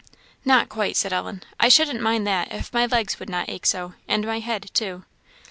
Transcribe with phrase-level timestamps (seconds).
[0.43, 1.43] "Not quite," said Ellen.
[1.59, 5.03] "I shouldn't mind that, if my legs would not ache so and my head, too."